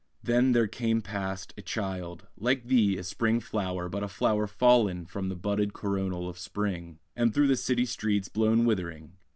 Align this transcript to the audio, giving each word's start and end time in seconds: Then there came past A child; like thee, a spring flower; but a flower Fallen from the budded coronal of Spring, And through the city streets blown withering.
Then 0.23 0.53
there 0.53 0.65
came 0.65 1.03
past 1.03 1.53
A 1.57 1.61
child; 1.61 2.25
like 2.35 2.65
thee, 2.65 2.97
a 2.97 3.03
spring 3.03 3.39
flower; 3.39 3.87
but 3.87 4.01
a 4.01 4.07
flower 4.07 4.47
Fallen 4.47 5.05
from 5.05 5.29
the 5.29 5.35
budded 5.35 5.73
coronal 5.73 6.27
of 6.27 6.39
Spring, 6.39 6.97
And 7.15 7.31
through 7.31 7.45
the 7.49 7.55
city 7.55 7.85
streets 7.85 8.27
blown 8.27 8.65
withering. 8.65 9.17